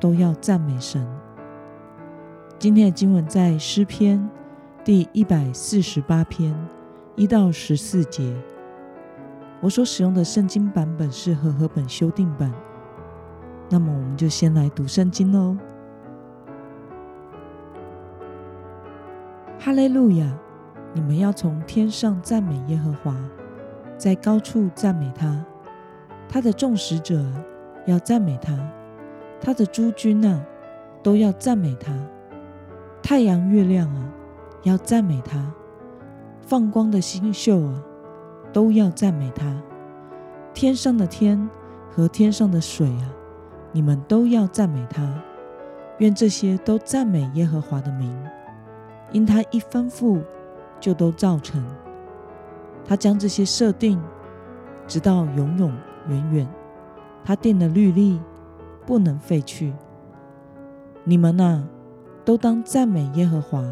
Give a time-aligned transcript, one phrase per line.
[0.00, 1.06] 都要赞美神。
[2.58, 4.28] 今天的经文在诗篇
[4.82, 6.54] 第一百四十八篇
[7.14, 8.34] 一到十四节。
[9.60, 12.50] 我所使用的圣经版本是和合本修订版。
[13.68, 15.56] 那么，我们就先来读圣经喽。
[19.58, 20.26] 哈利路亚！
[20.94, 23.14] 你们要从天上赞美耶和华，
[23.96, 25.44] 在高处赞美他。
[26.28, 27.22] 他的众使者，
[27.86, 28.56] 要赞美他；
[29.40, 30.44] 他的诸君啊，
[31.02, 31.92] 都要赞美他。
[33.02, 34.12] 太阳、月亮啊，
[34.62, 35.38] 要赞美他；
[36.40, 37.82] 放光的星宿啊，
[38.52, 39.60] 都要赞美他。
[40.52, 41.48] 天上的天
[41.90, 43.10] 和天上的水啊，
[43.72, 45.22] 你们都要赞美他。
[45.98, 48.14] 愿这些都赞美耶和华的名，
[49.12, 50.20] 因他一吩咐。
[50.80, 51.62] 就都造成。
[52.86, 54.02] 他将这些设定，
[54.86, 55.70] 直到永永
[56.08, 56.48] 远远。
[57.22, 58.18] 他定的律例
[58.86, 59.72] 不能废去。
[61.04, 61.64] 你们呐，
[62.24, 63.64] 都当赞美耶和华。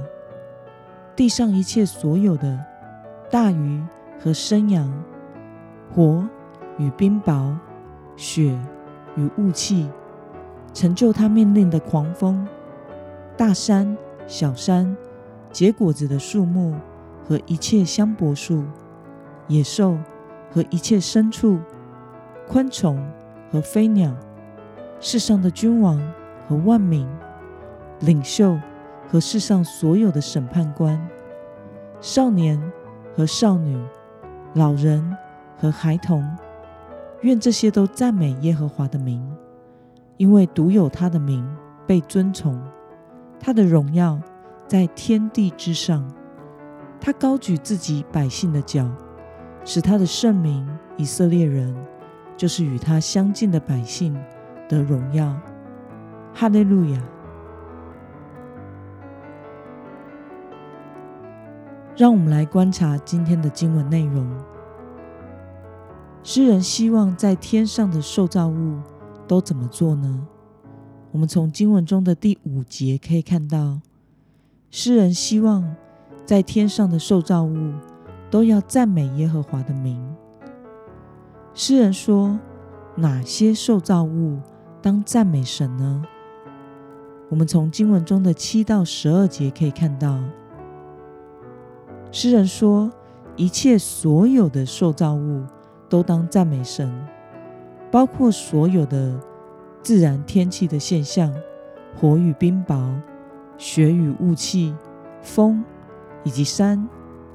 [1.15, 2.59] 地上一切所有的
[3.31, 3.83] 大鱼
[4.21, 4.93] 和生羊，
[5.93, 6.27] 火
[6.79, 7.55] 与冰雹，
[8.17, 8.59] 雪
[9.17, 9.89] 与雾气，
[10.73, 12.47] 成就他命令的狂风，
[13.37, 14.97] 大山小山，
[15.51, 16.75] 结果子的树木。
[17.29, 18.65] 和一切香柏树、
[19.49, 19.99] 野兽
[20.51, 21.59] 和一切牲畜、
[22.49, 23.07] 昆虫
[23.53, 24.17] 和飞鸟，
[25.01, 26.01] 世上的君王
[26.47, 27.09] 和万民、
[28.01, 28.59] 领袖
[29.09, 31.01] 和世上所有的审判官、
[32.01, 32.61] 少年
[33.15, 33.81] 和少女、
[34.55, 35.17] 老人
[35.57, 36.29] 和孩童，
[37.21, 39.25] 愿这些都赞美耶和华的名，
[40.17, 41.49] 因为独有他的名
[41.87, 42.61] 被尊崇，
[43.39, 44.21] 他的荣耀
[44.67, 46.05] 在天地之上。
[47.01, 48.91] 他高举自己百姓的脚，
[49.65, 51.73] 使他的圣名以色列人，
[52.37, 54.21] 就是与他相近的百姓
[54.69, 55.35] 的荣耀。
[56.35, 57.03] 哈利路亚！
[61.97, 64.31] 让我们来观察今天的经文内容。
[66.23, 68.79] 诗人希望在天上的受造物
[69.27, 70.27] 都怎么做呢？
[71.11, 73.81] 我们从经文中的第五节可以看到，
[74.71, 75.75] 诗人希望。
[76.27, 77.73] 在天上的受造物
[78.31, 79.99] 都要赞美耶和华的名。
[81.55, 82.39] 诗人说
[82.97, 84.39] ：“哪些受造物
[84.81, 86.03] 当赞美神呢？”
[87.31, 90.19] 我们从经文中的七到十二节可以看到，
[92.11, 92.91] 诗人说
[93.37, 95.45] ：“一切所有的受造物
[95.89, 96.91] 都当赞美神，
[97.91, 99.21] 包括所有的
[99.83, 101.33] 自然天气的现象，
[101.97, 102.95] 火与冰雹，
[103.57, 104.75] 雪与雾气，
[105.23, 105.65] 风。”
[106.25, 106.87] 以及山、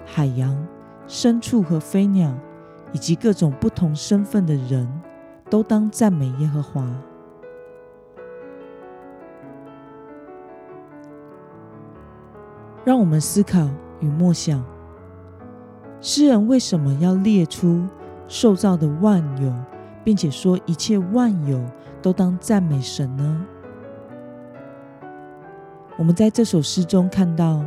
[0.05, 0.67] 海洋、
[1.07, 2.31] 牲畜和飞鸟，
[2.91, 4.87] 以及各种不同身份的人，
[5.49, 6.85] 都当赞美耶和华。
[12.83, 14.63] 让我们思考与默想：
[16.01, 17.85] 诗人为什么要列出
[18.27, 19.53] 受造的万有，
[20.03, 21.63] 并且说一切万有
[22.01, 23.45] 都当赞美神呢？
[25.97, 27.63] 我们在这首诗中看到。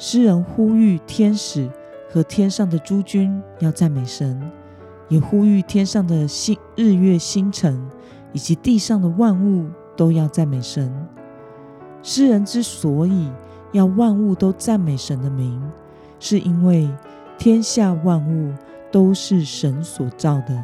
[0.00, 1.68] 诗人呼吁天使
[2.08, 4.40] 和天上的诸君要赞美神，
[5.08, 7.84] 也呼吁天上的星、日月星辰
[8.32, 10.94] 以及地上的万物都要赞美神。
[12.00, 13.28] 诗人之所以
[13.72, 15.62] 要万物都赞美神的名，
[16.18, 16.88] 是因为
[17.38, 18.52] 天下万物
[18.90, 20.62] 都是神所造的，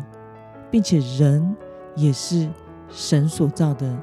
[0.71, 1.57] 并且人
[1.95, 2.49] 也是
[2.91, 3.97] 神所造的，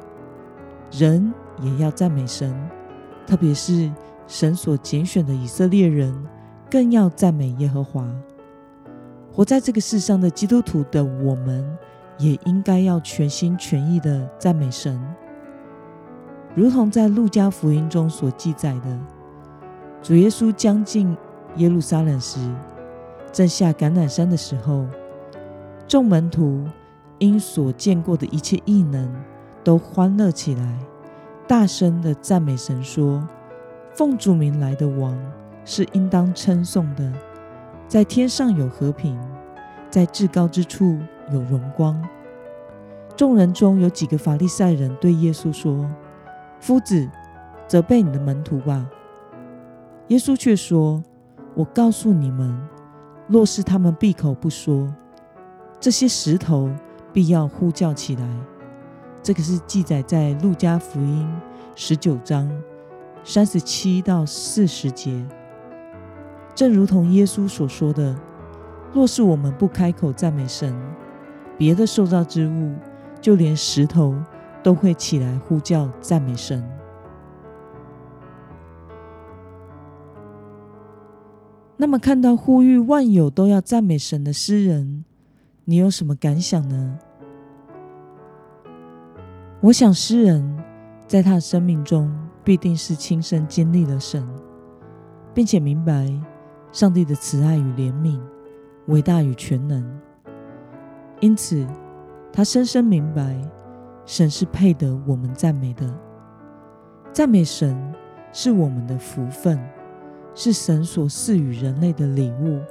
[0.91, 2.53] 人也要赞美神，
[3.25, 3.91] 特别是。
[4.27, 6.15] 神所拣选的以色列人，
[6.69, 8.09] 更要赞美耶和华。
[9.29, 11.77] 活在这个世上的基督徒的我们，
[12.17, 14.97] 也应该要全心全意的赞美神。
[16.53, 18.99] 如同在路加福音中所记载的，
[20.01, 21.15] 主耶稣将近
[21.55, 22.39] 耶路撒冷时，
[23.31, 24.85] 正下橄榄山的时候，
[25.87, 26.65] 众门徒
[27.19, 29.09] 因所见过的一切异能，
[29.63, 30.79] 都欢乐起来，
[31.47, 33.25] 大声的赞美神说。
[33.93, 35.17] 奉主名来的王
[35.65, 37.11] 是应当称颂的，
[37.89, 39.19] 在天上有和平，
[39.89, 40.97] 在至高之处
[41.29, 42.01] 有荣光。
[43.17, 45.85] 众人中有几个法利赛人对耶稣说
[46.61, 47.09] ：“夫子，
[47.67, 48.89] 责备你的门徒吧。”
[50.07, 51.03] 耶稣却说
[51.53, 52.57] ：“我告诉你们，
[53.27, 54.87] 若是他们闭口不说，
[55.79, 56.69] 这些石头
[57.11, 58.25] 必要呼叫起来。”
[59.23, 61.29] 这个是记载在路加福音
[61.75, 62.49] 十九章
[63.23, 65.23] 三十七到四十节。
[66.55, 68.15] 正如同耶稣所说的
[68.91, 70.75] ：“若是我们不开口赞美神，
[71.57, 72.73] 别的受造之物，
[73.21, 74.15] 就连石头
[74.63, 76.63] 都会起来呼叫赞美神。”
[81.77, 85.03] 那么，看到呼吁万有都要赞美神的诗人，
[85.65, 86.99] 你有什么感想呢？
[89.61, 90.63] 我想，诗人
[91.07, 92.11] 在他的生命中
[92.43, 94.27] 必定是亲身经历了神，
[95.33, 96.07] 并且明白
[96.71, 98.19] 上帝的慈爱与怜悯
[98.87, 99.83] 伟大与全能，
[101.19, 101.65] 因此
[102.31, 103.35] 他深深明白
[104.05, 105.91] 神是配得我们赞美的。
[107.13, 107.93] 赞美神
[108.31, 109.59] 是我们的福分。
[110.33, 112.61] 是神所赐予人类的礼物。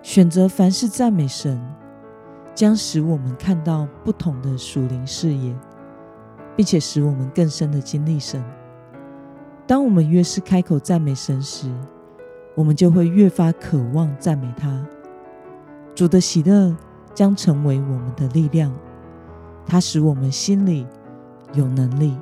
[0.00, 1.60] 选择凡事赞美神，
[2.54, 5.52] 将使我们看到不同的属灵视野，
[6.56, 8.40] 并且使我们更深的经历神。
[9.66, 11.68] 当我们越是开口赞美神时，
[12.54, 14.86] 我们就会越发渴望赞美他。
[15.96, 16.76] 主的喜乐
[17.12, 18.72] 将成为我们的力量，
[19.66, 20.86] 它使我们心里
[21.54, 22.16] 有能力。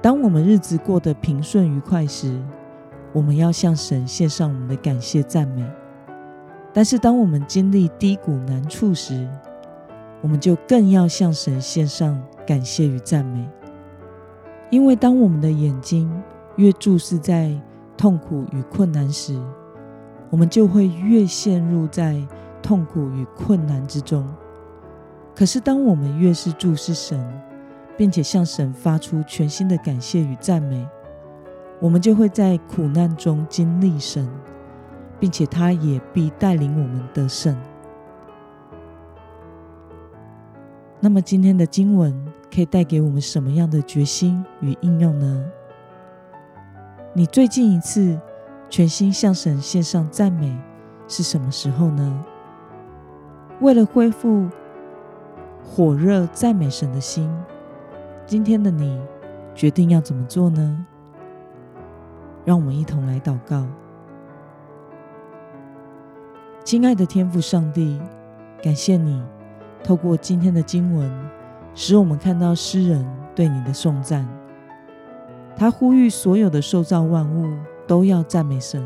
[0.00, 2.40] 当我们日子过得平顺愉快时，
[3.12, 5.64] 我们要向神献上我们的感谢赞美，
[6.72, 9.28] 但是当我们经历低谷难处时，
[10.20, 13.48] 我们就更要向神献上感谢与赞美。
[14.70, 16.10] 因为当我们的眼睛
[16.56, 17.52] 越注视在
[17.96, 19.38] 痛苦与困难时，
[20.30, 22.26] 我们就会越陷入在
[22.62, 24.26] 痛苦与困难之中。
[25.34, 27.18] 可是当我们越是注视神，
[27.96, 30.86] 并且向神发出全新的感谢与赞美，
[31.80, 34.28] 我们就会在苦难中经历神，
[35.18, 37.56] 并且他也必带领我们得胜。
[41.00, 42.14] 那么今天的经文
[42.54, 45.44] 可以带给我们什么样的决心与应用呢？
[47.14, 48.18] 你最近一次
[48.70, 50.56] 全心向神献上赞美
[51.08, 52.24] 是什么时候呢？
[53.60, 54.48] 为了恢复
[55.64, 57.30] 火热赞美神的心，
[58.26, 59.00] 今天的你
[59.54, 60.86] 决定要怎么做呢？
[62.44, 63.64] 让我们一同来祷告，
[66.64, 68.00] 亲爱的天父上帝，
[68.62, 69.22] 感谢你
[69.82, 71.10] 透过今天的经文，
[71.74, 74.28] 使我们看到诗人对你的颂赞。
[75.56, 77.56] 他呼吁所有的受造万物
[77.86, 78.84] 都要赞美神，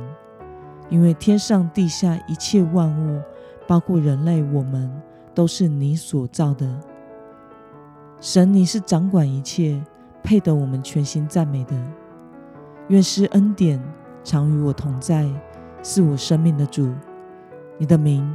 [0.89, 3.21] 因为天上地下一切万物，
[3.67, 4.91] 包括人类，我们
[5.37, 6.67] 都是你所造的。
[8.23, 9.79] 神，你是掌管一切，
[10.23, 11.77] 配得我们全心赞美的。
[12.89, 13.79] 愿施恩典
[14.25, 15.29] 常与我同在，
[15.83, 16.91] 是我生命的主。
[17.77, 18.27] 你的名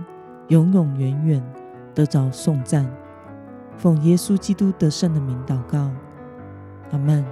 [0.50, 1.44] 永永远远
[1.96, 2.88] 得着颂赞。
[3.76, 5.90] 奉耶稣基督得胜的名祷告，
[6.92, 7.26] 阿门。